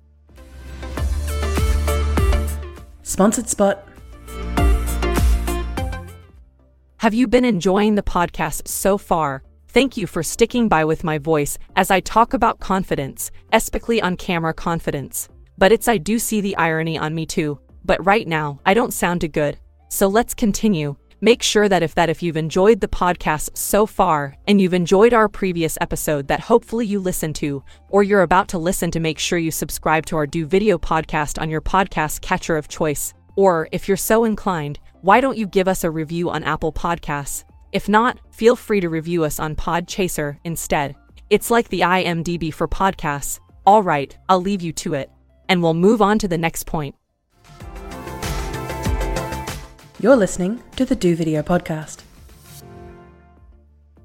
Sponsored 3.02 3.48
spot. 3.48 3.86
Have 7.04 7.12
you 7.12 7.28
been 7.28 7.44
enjoying 7.44 7.96
the 7.96 8.02
podcast 8.02 8.66
so 8.66 8.96
far? 8.96 9.42
Thank 9.68 9.98
you 9.98 10.06
for 10.06 10.22
sticking 10.22 10.70
by 10.70 10.86
with 10.86 11.04
my 11.04 11.18
voice 11.18 11.58
as 11.76 11.90
I 11.90 12.00
talk 12.00 12.32
about 12.32 12.60
confidence, 12.60 13.30
especially 13.52 14.00
on 14.00 14.16
camera 14.16 14.54
confidence. 14.54 15.28
But 15.58 15.70
it's 15.70 15.86
I 15.86 15.98
do 15.98 16.18
see 16.18 16.40
the 16.40 16.56
irony 16.56 16.96
on 16.96 17.14
me 17.14 17.26
too. 17.26 17.60
But 17.84 18.02
right 18.06 18.26
now, 18.26 18.58
I 18.64 18.72
don't 18.72 18.94
sound 18.94 19.20
too 19.20 19.28
good. 19.28 19.58
So 19.90 20.06
let's 20.06 20.32
continue. 20.32 20.96
Make 21.20 21.42
sure 21.42 21.68
that 21.68 21.82
if 21.82 21.94
that 21.94 22.08
if 22.08 22.22
you've 22.22 22.38
enjoyed 22.38 22.80
the 22.80 22.88
podcast 22.88 23.54
so 23.54 23.84
far 23.84 24.34
and 24.46 24.58
you've 24.58 24.72
enjoyed 24.72 25.12
our 25.12 25.28
previous 25.28 25.76
episode 25.82 26.28
that 26.28 26.40
hopefully 26.40 26.86
you 26.86 27.00
listen 27.00 27.34
to 27.34 27.62
or 27.90 28.02
you're 28.02 28.22
about 28.22 28.48
to 28.48 28.58
listen 28.58 28.90
to 28.92 28.98
make 28.98 29.18
sure 29.18 29.38
you 29.38 29.50
subscribe 29.50 30.06
to 30.06 30.16
our 30.16 30.26
do 30.26 30.46
video 30.46 30.78
podcast 30.78 31.38
on 31.38 31.50
your 31.50 31.60
podcast 31.60 32.22
catcher 32.22 32.56
of 32.56 32.68
choice. 32.68 33.12
Or 33.36 33.68
if 33.72 33.88
you're 33.88 33.96
so 33.98 34.24
inclined, 34.24 34.78
why 35.04 35.20
don't 35.20 35.36
you 35.36 35.46
give 35.46 35.68
us 35.68 35.84
a 35.84 35.90
review 35.90 36.30
on 36.30 36.42
Apple 36.44 36.72
Podcasts? 36.72 37.44
If 37.72 37.90
not, 37.90 38.18
feel 38.30 38.56
free 38.56 38.80
to 38.80 38.88
review 38.88 39.22
us 39.22 39.38
on 39.38 39.54
Podchaser 39.54 40.38
instead. 40.44 40.96
It's 41.28 41.50
like 41.50 41.68
the 41.68 41.80
IMDb 41.80 42.52
for 42.54 42.66
podcasts. 42.66 43.38
All 43.66 43.82
right, 43.82 44.16
I'll 44.30 44.40
leave 44.40 44.62
you 44.62 44.72
to 44.72 44.94
it. 44.94 45.10
And 45.50 45.62
we'll 45.62 45.74
move 45.74 46.00
on 46.00 46.18
to 46.20 46.26
the 46.26 46.38
next 46.38 46.64
point. 46.64 46.94
You're 50.00 50.16
listening 50.16 50.62
to 50.76 50.86
the 50.86 50.96
Do 50.96 51.14
Video 51.14 51.42
Podcast. 51.42 52.00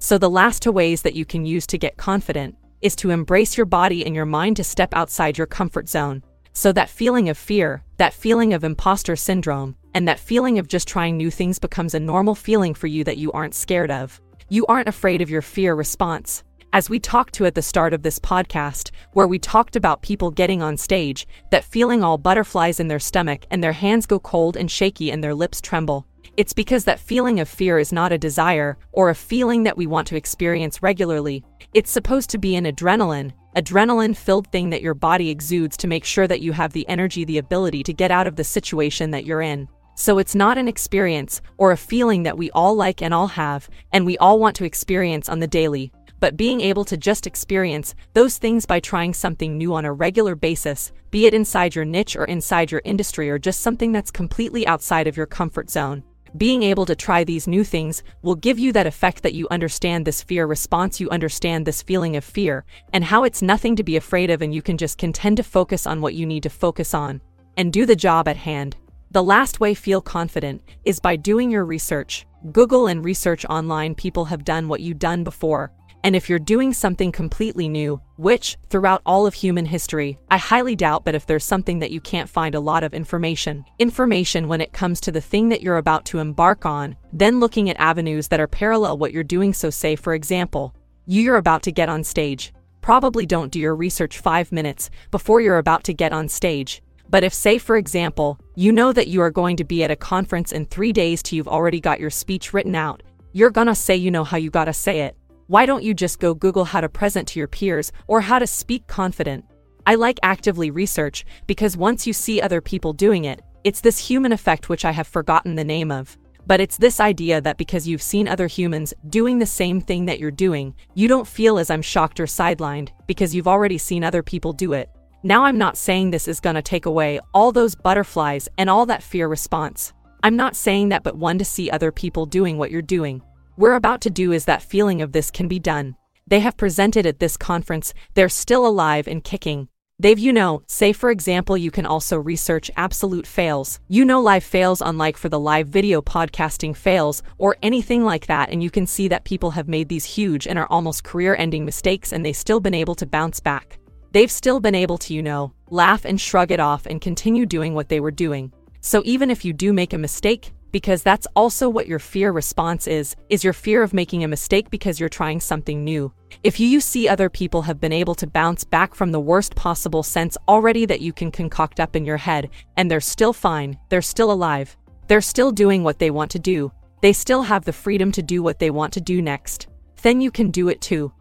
So, 0.00 0.18
the 0.18 0.28
last 0.28 0.60
two 0.62 0.72
ways 0.72 1.00
that 1.00 1.14
you 1.14 1.24
can 1.24 1.46
use 1.46 1.66
to 1.68 1.78
get 1.78 1.96
confident 1.96 2.56
is 2.82 2.94
to 2.96 3.08
embrace 3.08 3.56
your 3.56 3.64
body 3.64 4.04
and 4.04 4.14
your 4.14 4.26
mind 4.26 4.58
to 4.58 4.64
step 4.64 4.92
outside 4.92 5.38
your 5.38 5.46
comfort 5.46 5.88
zone. 5.88 6.22
So, 6.52 6.72
that 6.72 6.90
feeling 6.90 7.28
of 7.28 7.38
fear, 7.38 7.82
that 7.96 8.12
feeling 8.12 8.52
of 8.52 8.64
imposter 8.64 9.16
syndrome, 9.16 9.76
and 9.94 10.06
that 10.08 10.20
feeling 10.20 10.58
of 10.58 10.68
just 10.68 10.88
trying 10.88 11.16
new 11.16 11.30
things 11.30 11.58
becomes 11.58 11.94
a 11.94 12.00
normal 12.00 12.34
feeling 12.34 12.74
for 12.74 12.86
you 12.86 13.04
that 13.04 13.18
you 13.18 13.32
aren't 13.32 13.54
scared 13.54 13.90
of. 13.90 14.20
You 14.48 14.66
aren't 14.66 14.88
afraid 14.88 15.22
of 15.22 15.30
your 15.30 15.42
fear 15.42 15.74
response. 15.74 16.42
As 16.72 16.88
we 16.88 17.00
talked 17.00 17.34
to 17.34 17.46
at 17.46 17.56
the 17.56 17.62
start 17.62 17.92
of 17.92 18.02
this 18.02 18.20
podcast, 18.20 18.90
where 19.12 19.26
we 19.26 19.40
talked 19.40 19.74
about 19.74 20.02
people 20.02 20.30
getting 20.30 20.62
on 20.62 20.76
stage, 20.76 21.26
that 21.50 21.64
feeling 21.64 22.04
all 22.04 22.16
butterflies 22.16 22.78
in 22.78 22.86
their 22.86 23.00
stomach 23.00 23.44
and 23.50 23.62
their 23.62 23.72
hands 23.72 24.06
go 24.06 24.20
cold 24.20 24.56
and 24.56 24.70
shaky 24.70 25.10
and 25.10 25.22
their 25.22 25.34
lips 25.34 25.60
tremble. 25.60 26.06
It's 26.36 26.52
because 26.52 26.84
that 26.84 27.00
feeling 27.00 27.40
of 27.40 27.48
fear 27.48 27.78
is 27.78 27.92
not 27.92 28.12
a 28.12 28.18
desire 28.18 28.78
or 28.92 29.10
a 29.10 29.16
feeling 29.16 29.64
that 29.64 29.76
we 29.76 29.88
want 29.88 30.06
to 30.08 30.16
experience 30.16 30.82
regularly. 30.82 31.44
It's 31.74 31.90
supposed 31.90 32.30
to 32.30 32.38
be 32.38 32.54
an 32.54 32.66
adrenaline, 32.66 33.32
adrenaline 33.56 34.16
filled 34.16 34.50
thing 34.52 34.70
that 34.70 34.82
your 34.82 34.94
body 34.94 35.30
exudes 35.30 35.76
to 35.78 35.88
make 35.88 36.04
sure 36.04 36.26
that 36.26 36.40
you 36.40 36.52
have 36.52 36.72
the 36.72 36.88
energy, 36.88 37.24
the 37.24 37.38
ability 37.38 37.82
to 37.84 37.92
get 37.92 38.10
out 38.10 38.26
of 38.26 38.36
the 38.36 38.44
situation 38.44 39.10
that 39.10 39.24
you're 39.24 39.42
in. 39.42 39.68
So 39.96 40.18
it's 40.18 40.34
not 40.34 40.56
an 40.56 40.68
experience 40.68 41.42
or 41.58 41.72
a 41.72 41.76
feeling 41.76 42.22
that 42.22 42.38
we 42.38 42.50
all 42.52 42.74
like 42.74 43.02
and 43.02 43.12
all 43.12 43.28
have, 43.28 43.68
and 43.92 44.06
we 44.06 44.16
all 44.18 44.38
want 44.38 44.56
to 44.56 44.64
experience 44.64 45.28
on 45.28 45.40
the 45.40 45.46
daily 45.46 45.92
but 46.20 46.36
being 46.36 46.60
able 46.60 46.84
to 46.84 46.96
just 46.96 47.26
experience 47.26 47.94
those 48.12 48.36
things 48.36 48.66
by 48.66 48.78
trying 48.78 49.14
something 49.14 49.56
new 49.56 49.74
on 49.74 49.86
a 49.86 49.92
regular 49.92 50.34
basis, 50.34 50.92
be 51.10 51.26
it 51.26 51.34
inside 51.34 51.74
your 51.74 51.84
niche 51.84 52.14
or 52.14 52.26
inside 52.26 52.70
your 52.70 52.82
industry 52.84 53.30
or 53.30 53.38
just 53.38 53.60
something 53.60 53.90
that's 53.90 54.10
completely 54.10 54.66
outside 54.66 55.08
of 55.08 55.16
your 55.16 55.26
comfort 55.26 55.70
zone. 55.70 56.04
Being 56.36 56.62
able 56.62 56.86
to 56.86 56.94
try 56.94 57.24
these 57.24 57.48
new 57.48 57.64
things 57.64 58.04
will 58.22 58.36
give 58.36 58.58
you 58.58 58.72
that 58.72 58.86
effect 58.86 59.22
that 59.24 59.34
you 59.34 59.48
understand 59.50 60.06
this 60.06 60.22
fear 60.22 60.46
response, 60.46 61.00
you 61.00 61.10
understand 61.10 61.66
this 61.66 61.82
feeling 61.82 62.14
of 62.14 62.24
fear, 62.24 62.64
and 62.92 63.02
how 63.02 63.24
it's 63.24 63.42
nothing 63.42 63.74
to 63.76 63.82
be 63.82 63.96
afraid 63.96 64.30
of, 64.30 64.40
and 64.40 64.54
you 64.54 64.62
can 64.62 64.76
just 64.76 64.96
contend 64.96 65.38
to 65.38 65.42
focus 65.42 65.88
on 65.88 66.00
what 66.00 66.14
you 66.14 66.26
need 66.26 66.44
to 66.44 66.50
focus 66.50 66.94
on 66.94 67.20
and 67.56 67.72
do 67.72 67.84
the 67.84 67.96
job 67.96 68.28
at 68.28 68.36
hand. 68.36 68.76
The 69.10 69.24
last 69.24 69.58
way 69.58 69.74
feel 69.74 70.00
confident 70.00 70.62
is 70.84 71.00
by 71.00 71.16
doing 71.16 71.50
your 71.50 71.64
research. 71.64 72.26
Google 72.52 72.86
and 72.86 73.04
research 73.04 73.44
online 73.46 73.96
people 73.96 74.24
have 74.26 74.44
done 74.44 74.68
what 74.68 74.80
you've 74.80 75.00
done 75.00 75.24
before. 75.24 75.72
And 76.02 76.16
if 76.16 76.28
you're 76.28 76.38
doing 76.38 76.72
something 76.72 77.12
completely 77.12 77.68
new, 77.68 78.00
which, 78.16 78.56
throughout 78.70 79.02
all 79.04 79.26
of 79.26 79.34
human 79.34 79.66
history, 79.66 80.18
I 80.30 80.38
highly 80.38 80.74
doubt, 80.74 81.04
but 81.04 81.14
if 81.14 81.26
there's 81.26 81.44
something 81.44 81.78
that 81.80 81.90
you 81.90 82.00
can't 82.00 82.28
find 82.28 82.54
a 82.54 82.60
lot 82.60 82.82
of 82.82 82.94
information, 82.94 83.64
information 83.78 84.48
when 84.48 84.62
it 84.62 84.72
comes 84.72 85.00
to 85.02 85.12
the 85.12 85.20
thing 85.20 85.50
that 85.50 85.62
you're 85.62 85.76
about 85.76 86.06
to 86.06 86.18
embark 86.18 86.64
on, 86.64 86.96
then 87.12 87.38
looking 87.38 87.68
at 87.68 87.78
avenues 87.78 88.28
that 88.28 88.40
are 88.40 88.46
parallel 88.46 88.96
what 88.96 89.12
you're 89.12 89.22
doing. 89.22 89.52
So, 89.52 89.68
say, 89.68 89.94
for 89.94 90.14
example, 90.14 90.74
you're 91.06 91.36
about 91.36 91.62
to 91.64 91.72
get 91.72 91.90
on 91.90 92.02
stage. 92.02 92.54
Probably 92.80 93.26
don't 93.26 93.52
do 93.52 93.60
your 93.60 93.76
research 93.76 94.18
five 94.18 94.52
minutes 94.52 94.88
before 95.10 95.42
you're 95.42 95.58
about 95.58 95.84
to 95.84 95.92
get 95.92 96.12
on 96.12 96.28
stage. 96.28 96.82
But 97.10 97.24
if, 97.24 97.34
say, 97.34 97.58
for 97.58 97.76
example, 97.76 98.38
you 98.54 98.72
know 98.72 98.92
that 98.92 99.08
you 99.08 99.20
are 99.20 99.30
going 99.30 99.56
to 99.56 99.64
be 99.64 99.84
at 99.84 99.90
a 99.90 99.96
conference 99.96 100.52
in 100.52 100.64
three 100.64 100.92
days 100.92 101.22
till 101.22 101.36
you've 101.36 101.48
already 101.48 101.80
got 101.80 102.00
your 102.00 102.10
speech 102.10 102.54
written 102.54 102.74
out, 102.74 103.02
you're 103.32 103.50
gonna 103.50 103.74
say 103.74 103.96
you 103.96 104.10
know 104.10 104.24
how 104.24 104.36
you 104.36 104.50
gotta 104.50 104.72
say 104.72 105.00
it. 105.00 105.16
Why 105.50 105.66
don't 105.66 105.82
you 105.82 105.94
just 105.94 106.20
go 106.20 106.32
Google 106.32 106.64
how 106.64 106.80
to 106.80 106.88
present 106.88 107.26
to 107.26 107.40
your 107.40 107.48
peers 107.48 107.90
or 108.06 108.20
how 108.20 108.38
to 108.38 108.46
speak 108.46 108.86
confident? 108.86 109.44
I 109.84 109.96
like 109.96 110.20
actively 110.22 110.70
research 110.70 111.26
because 111.48 111.76
once 111.76 112.06
you 112.06 112.12
see 112.12 112.40
other 112.40 112.60
people 112.60 112.92
doing 112.92 113.24
it, 113.24 113.42
it's 113.64 113.80
this 113.80 113.98
human 113.98 114.30
effect 114.30 114.68
which 114.68 114.84
I 114.84 114.92
have 114.92 115.08
forgotten 115.08 115.56
the 115.56 115.64
name 115.64 115.90
of. 115.90 116.16
But 116.46 116.60
it's 116.60 116.76
this 116.76 117.00
idea 117.00 117.40
that 117.40 117.58
because 117.58 117.88
you've 117.88 118.00
seen 118.00 118.28
other 118.28 118.46
humans 118.46 118.94
doing 119.08 119.40
the 119.40 119.44
same 119.44 119.80
thing 119.80 120.04
that 120.04 120.20
you're 120.20 120.30
doing, 120.30 120.72
you 120.94 121.08
don't 121.08 121.26
feel 121.26 121.58
as 121.58 121.68
I'm 121.68 121.82
shocked 121.82 122.20
or 122.20 122.26
sidelined 122.26 122.90
because 123.08 123.34
you've 123.34 123.48
already 123.48 123.76
seen 123.76 124.04
other 124.04 124.22
people 124.22 124.52
do 124.52 124.72
it. 124.72 124.88
Now, 125.24 125.42
I'm 125.42 125.58
not 125.58 125.76
saying 125.76 126.12
this 126.12 126.28
is 126.28 126.38
going 126.38 126.54
to 126.54 126.62
take 126.62 126.86
away 126.86 127.18
all 127.34 127.50
those 127.50 127.74
butterflies 127.74 128.48
and 128.56 128.70
all 128.70 128.86
that 128.86 129.02
fear 129.02 129.26
response. 129.26 129.94
I'm 130.22 130.36
not 130.36 130.54
saying 130.54 130.90
that, 130.90 131.02
but 131.02 131.16
one 131.16 131.38
to 131.38 131.44
see 131.44 131.72
other 131.72 131.90
people 131.90 132.24
doing 132.24 132.56
what 132.56 132.70
you're 132.70 132.82
doing 132.82 133.20
we're 133.60 133.74
about 133.74 134.00
to 134.00 134.08
do 134.08 134.32
is 134.32 134.46
that 134.46 134.62
feeling 134.62 135.02
of 135.02 135.12
this 135.12 135.30
can 135.30 135.46
be 135.46 135.58
done. 135.58 135.94
They 136.26 136.40
have 136.40 136.56
presented 136.56 137.04
at 137.04 137.18
this 137.18 137.36
conference, 137.36 137.92
they're 138.14 138.30
still 138.30 138.66
alive 138.66 139.06
and 139.06 139.22
kicking. 139.22 139.68
They've, 139.98 140.18
you 140.18 140.32
know, 140.32 140.62
say 140.66 140.94
for 140.94 141.10
example, 141.10 141.58
you 141.58 141.70
can 141.70 141.84
also 141.84 142.16
research 142.16 142.70
absolute 142.78 143.26
fails. 143.26 143.78
You 143.86 144.06
know, 144.06 144.18
live 144.18 144.44
fails, 144.44 144.80
unlike 144.80 145.18
for 145.18 145.28
the 145.28 145.38
live 145.38 145.68
video 145.68 146.00
podcasting 146.00 146.74
fails 146.74 147.22
or 147.36 147.58
anything 147.62 148.02
like 148.02 148.28
that, 148.28 148.48
and 148.48 148.62
you 148.62 148.70
can 148.70 148.86
see 148.86 149.08
that 149.08 149.24
people 149.24 149.50
have 149.50 149.68
made 149.68 149.90
these 149.90 150.06
huge 150.06 150.46
and 150.46 150.58
are 150.58 150.68
almost 150.70 151.04
career 151.04 151.36
ending 151.36 151.66
mistakes 151.66 152.14
and 152.14 152.24
they've 152.24 152.34
still 152.34 152.60
been 152.60 152.72
able 152.72 152.94
to 152.94 153.04
bounce 153.04 153.40
back. 153.40 153.78
They've 154.12 154.30
still 154.30 154.60
been 154.60 154.74
able 154.74 154.96
to, 154.96 155.12
you 155.12 155.22
know, 155.22 155.52
laugh 155.68 156.06
and 156.06 156.18
shrug 156.18 156.50
it 156.50 156.60
off 156.60 156.86
and 156.86 156.98
continue 156.98 157.44
doing 157.44 157.74
what 157.74 157.90
they 157.90 158.00
were 158.00 158.10
doing. 158.10 158.54
So 158.80 159.02
even 159.04 159.30
if 159.30 159.44
you 159.44 159.52
do 159.52 159.74
make 159.74 159.92
a 159.92 159.98
mistake, 159.98 160.54
because 160.72 161.02
that's 161.02 161.26
also 161.34 161.68
what 161.68 161.86
your 161.86 161.98
fear 161.98 162.32
response 162.32 162.86
is, 162.86 163.16
is 163.28 163.44
your 163.44 163.52
fear 163.52 163.82
of 163.82 163.92
making 163.92 164.24
a 164.24 164.28
mistake 164.28 164.70
because 164.70 165.00
you're 165.00 165.08
trying 165.08 165.40
something 165.40 165.84
new. 165.84 166.12
If 166.42 166.60
you 166.60 166.80
see 166.80 167.08
other 167.08 167.28
people 167.28 167.62
have 167.62 167.80
been 167.80 167.92
able 167.92 168.14
to 168.16 168.26
bounce 168.26 168.64
back 168.64 168.94
from 168.94 169.12
the 169.12 169.20
worst 169.20 169.54
possible 169.56 170.02
sense 170.02 170.36
already 170.48 170.86
that 170.86 171.00
you 171.00 171.12
can 171.12 171.30
concoct 171.30 171.80
up 171.80 171.96
in 171.96 172.04
your 172.04 172.16
head, 172.16 172.50
and 172.76 172.90
they're 172.90 173.00
still 173.00 173.32
fine, 173.32 173.78
they're 173.88 174.02
still 174.02 174.30
alive, 174.30 174.76
they're 175.08 175.20
still 175.20 175.50
doing 175.50 175.82
what 175.82 175.98
they 175.98 176.10
want 176.10 176.30
to 176.30 176.38
do, 176.38 176.72
they 177.02 177.12
still 177.12 177.42
have 177.42 177.64
the 177.64 177.72
freedom 177.72 178.12
to 178.12 178.22
do 178.22 178.42
what 178.42 178.58
they 178.58 178.70
want 178.70 178.92
to 178.92 179.00
do 179.00 179.20
next, 179.20 179.68
then 180.02 180.20
you 180.20 180.30
can 180.30 180.50
do 180.50 180.68
it 180.68 180.80
too. 180.80 181.12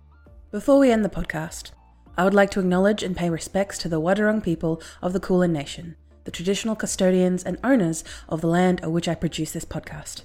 Before 0.51 0.79
we 0.79 0.91
end 0.91 1.03
the 1.03 1.10
podcast, 1.10 1.72
I 2.18 2.24
would 2.24 2.34
like 2.34 2.51
to 2.51 2.60
acknowledge 2.60 3.01
and 3.01 3.15
pay 3.15 3.29
respects 3.29 3.77
to 3.79 3.89
the 3.89 4.01
Wadawurrung 4.01 4.44
people 4.44 4.82
of 5.01 5.13
the 5.13 5.20
Kulin 5.20 5.53
Nation 5.53 5.96
the 6.29 6.36
traditional 6.36 6.75
custodians 6.75 7.43
and 7.43 7.57
owners 7.63 8.03
of 8.27 8.39
the 8.39 8.48
land 8.48 8.79
on 8.83 8.91
which 8.91 9.07
I 9.07 9.15
produce 9.15 9.51
this 9.51 9.65
podcast. 9.65 10.21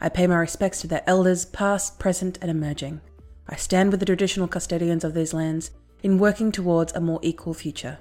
I 0.00 0.08
pay 0.08 0.28
my 0.28 0.36
respects 0.36 0.80
to 0.82 0.86
their 0.86 1.02
elders, 1.04 1.46
past, 1.46 1.98
present, 1.98 2.38
and 2.40 2.48
emerging. 2.48 3.00
I 3.48 3.56
stand 3.56 3.90
with 3.90 3.98
the 3.98 4.06
traditional 4.06 4.46
custodians 4.46 5.02
of 5.02 5.14
these 5.14 5.34
lands 5.34 5.72
in 6.04 6.20
working 6.20 6.52
towards 6.52 6.92
a 6.92 7.00
more 7.00 7.18
equal 7.24 7.54
future. 7.54 7.98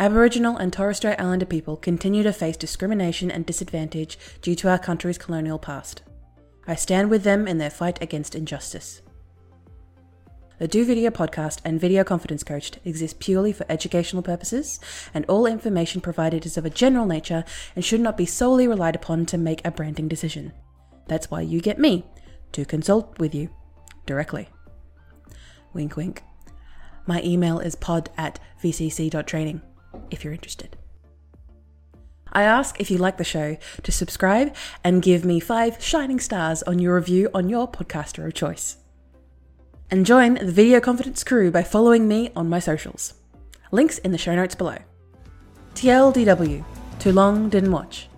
Aboriginal 0.00 0.56
and 0.56 0.72
Torres 0.72 0.96
Strait 0.96 1.20
Islander 1.20 1.46
people 1.46 1.76
continue 1.76 2.24
to 2.24 2.32
face 2.32 2.56
discrimination 2.56 3.30
and 3.30 3.46
disadvantage 3.46 4.18
due 4.42 4.56
to 4.56 4.68
our 4.68 4.78
country's 4.78 5.16
colonial 5.16 5.60
past. 5.60 6.02
I 6.66 6.74
stand 6.74 7.08
with 7.08 7.22
them 7.22 7.46
in 7.46 7.58
their 7.58 7.70
fight 7.70 8.02
against 8.02 8.34
injustice. 8.34 9.00
The 10.60 10.68
Do 10.68 10.84
Video 10.84 11.08
podcast 11.10 11.60
and 11.64 11.80
Video 11.80 12.04
Confidence 12.04 12.42
Coach 12.42 12.72
exist 12.84 13.18
purely 13.18 13.50
for 13.50 13.64
educational 13.70 14.22
purposes, 14.22 14.78
and 15.14 15.24
all 15.24 15.46
information 15.46 16.02
provided 16.02 16.44
is 16.44 16.58
of 16.58 16.66
a 16.66 16.70
general 16.70 17.06
nature 17.06 17.46
and 17.74 17.82
should 17.82 18.02
not 18.02 18.18
be 18.18 18.26
solely 18.26 18.68
relied 18.68 18.94
upon 18.94 19.24
to 19.26 19.38
make 19.38 19.66
a 19.66 19.70
branding 19.70 20.06
decision. 20.06 20.52
That's 21.08 21.30
why 21.30 21.40
you 21.40 21.62
get 21.62 21.78
me 21.78 22.04
to 22.52 22.66
consult 22.66 23.18
with 23.18 23.34
you 23.34 23.48
directly. 24.04 24.50
Wink, 25.72 25.96
wink. 25.96 26.24
My 27.06 27.22
email 27.22 27.58
is 27.58 27.74
pod 27.74 28.10
at 28.18 28.38
vcc.training 28.62 29.62
if 30.10 30.24
you're 30.24 30.34
interested. 30.34 30.76
I 32.34 32.42
ask 32.42 32.78
if 32.78 32.90
you 32.90 32.98
like 32.98 33.16
the 33.16 33.24
show 33.24 33.56
to 33.82 33.90
subscribe 33.90 34.54
and 34.84 35.00
give 35.00 35.24
me 35.24 35.40
five 35.40 35.82
shining 35.82 36.20
stars 36.20 36.62
on 36.64 36.78
your 36.78 36.96
review 36.96 37.30
on 37.32 37.48
your 37.48 37.66
podcaster 37.66 38.26
of 38.26 38.34
choice 38.34 38.76
and 39.90 40.06
join 40.06 40.34
the 40.34 40.52
Video 40.52 40.80
Confidence 40.80 41.24
crew 41.24 41.50
by 41.50 41.62
following 41.62 42.06
me 42.06 42.30
on 42.36 42.48
my 42.48 42.58
socials. 42.58 43.14
Links 43.72 43.98
in 43.98 44.12
the 44.12 44.18
show 44.18 44.34
notes 44.34 44.54
below. 44.54 44.78
TLDW, 45.74 46.64
too 46.98 47.12
long 47.12 47.48
didn't 47.48 47.72
watch. 47.72 48.08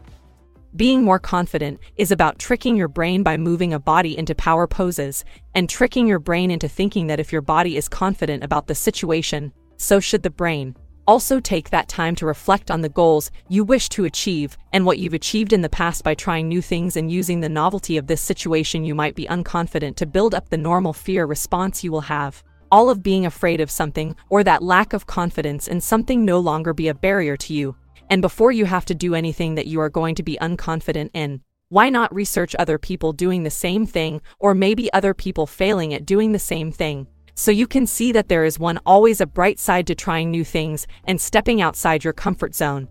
Being 0.74 1.02
more 1.02 1.18
confident 1.18 1.80
is 1.96 2.10
about 2.10 2.38
tricking 2.38 2.76
your 2.76 2.88
brain 2.88 3.22
by 3.22 3.36
moving 3.36 3.74
a 3.74 3.78
body 3.78 4.16
into 4.16 4.34
power 4.34 4.66
poses 4.66 5.24
and 5.54 5.68
tricking 5.68 6.06
your 6.06 6.18
brain 6.18 6.50
into 6.50 6.68
thinking 6.68 7.08
that 7.08 7.20
if 7.20 7.30
your 7.30 7.42
body 7.42 7.76
is 7.76 7.88
confident 7.88 8.42
about 8.42 8.66
the 8.66 8.74
situation, 8.74 9.52
so 9.76 10.00
should 10.00 10.22
the 10.22 10.30
brain. 10.30 10.74
Also, 11.08 11.40
take 11.40 11.70
that 11.70 11.88
time 11.88 12.14
to 12.14 12.26
reflect 12.26 12.70
on 12.70 12.80
the 12.80 12.88
goals 12.88 13.32
you 13.48 13.64
wish 13.64 13.88
to 13.88 14.04
achieve 14.04 14.56
and 14.72 14.86
what 14.86 14.98
you've 14.98 15.14
achieved 15.14 15.52
in 15.52 15.60
the 15.60 15.68
past 15.68 16.04
by 16.04 16.14
trying 16.14 16.48
new 16.48 16.62
things 16.62 16.96
and 16.96 17.10
using 17.10 17.40
the 17.40 17.48
novelty 17.48 17.96
of 17.96 18.06
this 18.06 18.20
situation. 18.20 18.84
You 18.84 18.94
might 18.94 19.16
be 19.16 19.26
unconfident 19.26 19.96
to 19.96 20.06
build 20.06 20.32
up 20.32 20.48
the 20.48 20.56
normal 20.56 20.92
fear 20.92 21.26
response 21.26 21.82
you 21.82 21.90
will 21.90 22.02
have. 22.02 22.42
All 22.70 22.88
of 22.88 23.02
being 23.02 23.26
afraid 23.26 23.60
of 23.60 23.70
something 23.70 24.14
or 24.30 24.44
that 24.44 24.62
lack 24.62 24.92
of 24.92 25.06
confidence 25.06 25.66
in 25.66 25.80
something 25.80 26.24
no 26.24 26.38
longer 26.38 26.72
be 26.72 26.88
a 26.88 26.94
barrier 26.94 27.36
to 27.36 27.52
you. 27.52 27.74
And 28.08 28.22
before 28.22 28.52
you 28.52 28.64
have 28.66 28.84
to 28.86 28.94
do 28.94 29.14
anything 29.14 29.56
that 29.56 29.66
you 29.66 29.80
are 29.80 29.90
going 29.90 30.14
to 30.14 30.22
be 30.22 30.38
unconfident 30.40 31.10
in, 31.14 31.40
why 31.68 31.88
not 31.88 32.14
research 32.14 32.54
other 32.58 32.78
people 32.78 33.12
doing 33.12 33.42
the 33.42 33.50
same 33.50 33.86
thing 33.86 34.20
or 34.38 34.54
maybe 34.54 34.92
other 34.92 35.14
people 35.14 35.46
failing 35.46 35.94
at 35.94 36.06
doing 36.06 36.32
the 36.32 36.38
same 36.38 36.70
thing? 36.70 37.06
So 37.34 37.50
you 37.50 37.66
can 37.66 37.86
see 37.86 38.12
that 38.12 38.28
there 38.28 38.44
is 38.44 38.58
one 38.58 38.78
always 38.84 39.20
a 39.20 39.26
bright 39.26 39.58
side 39.58 39.86
to 39.86 39.94
trying 39.94 40.30
new 40.30 40.44
things 40.44 40.86
and 41.04 41.20
stepping 41.20 41.60
outside 41.60 42.04
your 42.04 42.12
comfort 42.12 42.54
zone. 42.54 42.88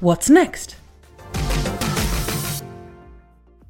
What's 0.00 0.30
next? 0.30 0.76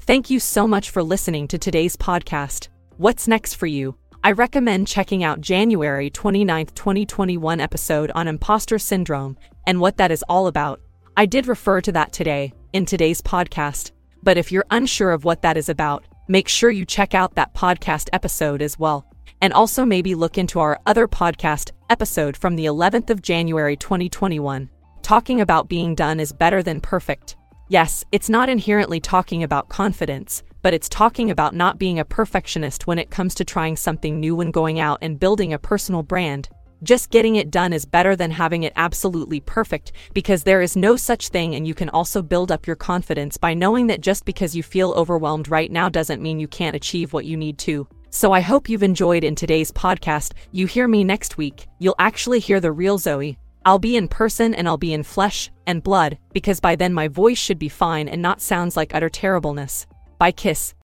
Thank 0.00 0.30
you 0.30 0.40
so 0.40 0.66
much 0.66 0.90
for 0.90 1.02
listening 1.02 1.48
to 1.48 1.58
today's 1.58 1.96
podcast. 1.96 2.68
What's 2.96 3.28
next 3.28 3.54
for 3.54 3.66
you? 3.66 3.96
I 4.22 4.32
recommend 4.32 4.86
checking 4.86 5.24
out 5.24 5.40
January 5.40 6.10
29th, 6.10 6.74
2021 6.74 7.60
episode 7.60 8.10
on 8.14 8.28
imposter 8.28 8.78
syndrome 8.78 9.38
and 9.66 9.80
what 9.80 9.96
that 9.96 10.10
is 10.10 10.22
all 10.28 10.46
about. 10.46 10.80
I 11.16 11.26
did 11.26 11.46
refer 11.46 11.80
to 11.80 11.92
that 11.92 12.12
today 12.12 12.52
in 12.72 12.84
today's 12.84 13.22
podcast, 13.22 13.92
but 14.22 14.36
if 14.36 14.52
you're 14.52 14.66
unsure 14.70 15.12
of 15.12 15.24
what 15.24 15.42
that 15.42 15.56
is 15.56 15.68
about, 15.68 16.04
make 16.30 16.46
sure 16.46 16.70
you 16.70 16.86
check 16.86 17.12
out 17.12 17.34
that 17.34 17.52
podcast 17.54 18.08
episode 18.12 18.62
as 18.62 18.78
well. 18.78 19.04
And 19.42 19.52
also 19.52 19.84
maybe 19.84 20.14
look 20.14 20.38
into 20.38 20.60
our 20.60 20.78
other 20.86 21.08
podcast 21.08 21.72
episode 21.88 22.36
from 22.36 22.54
the 22.54 22.66
11th 22.66 23.10
of 23.10 23.20
January 23.20 23.76
2021. 23.76 24.70
Talking 25.02 25.40
about 25.40 25.68
being 25.68 25.96
done 25.96 26.20
is 26.20 26.32
better 26.32 26.62
than 26.62 26.80
perfect. 26.80 27.36
Yes, 27.68 28.04
it's 28.12 28.28
not 28.28 28.48
inherently 28.48 29.00
talking 29.00 29.42
about 29.42 29.68
confidence, 29.68 30.44
but 30.62 30.72
it's 30.72 30.88
talking 30.88 31.32
about 31.32 31.52
not 31.52 31.80
being 31.80 31.98
a 31.98 32.04
perfectionist 32.04 32.86
when 32.86 33.00
it 33.00 33.10
comes 33.10 33.34
to 33.34 33.44
trying 33.44 33.74
something 33.74 34.20
new 34.20 34.36
when 34.36 34.52
going 34.52 34.78
out 34.78 34.98
and 35.02 35.18
building 35.18 35.52
a 35.52 35.58
personal 35.58 36.04
brand. 36.04 36.48
Just 36.82 37.10
getting 37.10 37.36
it 37.36 37.50
done 37.50 37.74
is 37.74 37.84
better 37.84 38.16
than 38.16 38.30
having 38.30 38.62
it 38.62 38.72
absolutely 38.74 39.40
perfect 39.40 39.92
because 40.14 40.42
there 40.42 40.62
is 40.62 40.76
no 40.76 40.96
such 40.96 41.28
thing, 41.28 41.54
and 41.54 41.68
you 41.68 41.74
can 41.74 41.90
also 41.90 42.22
build 42.22 42.50
up 42.50 42.66
your 42.66 42.76
confidence 42.76 43.36
by 43.36 43.52
knowing 43.52 43.86
that 43.88 44.00
just 44.00 44.24
because 44.24 44.56
you 44.56 44.62
feel 44.62 44.92
overwhelmed 44.92 45.48
right 45.48 45.70
now 45.70 45.90
doesn't 45.90 46.22
mean 46.22 46.40
you 46.40 46.48
can't 46.48 46.76
achieve 46.76 47.12
what 47.12 47.26
you 47.26 47.36
need 47.36 47.58
to. 47.58 47.86
So 48.08 48.32
I 48.32 48.40
hope 48.40 48.68
you've 48.68 48.82
enjoyed 48.82 49.24
in 49.24 49.34
today's 49.34 49.70
podcast. 49.70 50.32
You 50.52 50.66
hear 50.66 50.88
me 50.88 51.04
next 51.04 51.36
week, 51.36 51.66
you'll 51.78 51.94
actually 51.98 52.40
hear 52.40 52.60
the 52.60 52.72
real 52.72 52.96
Zoe. 52.96 53.36
I'll 53.66 53.78
be 53.78 53.96
in 53.98 54.08
person 54.08 54.54
and 54.54 54.66
I'll 54.66 54.78
be 54.78 54.94
in 54.94 55.02
flesh 55.02 55.50
and 55.66 55.82
blood 55.82 56.18
because 56.32 56.60
by 56.60 56.76
then 56.76 56.94
my 56.94 57.08
voice 57.08 57.38
should 57.38 57.58
be 57.58 57.68
fine 57.68 58.08
and 58.08 58.22
not 58.22 58.40
sounds 58.40 58.74
like 58.74 58.94
utter 58.94 59.10
terribleness. 59.10 59.86
Bye 60.18 60.32
kiss. 60.32 60.74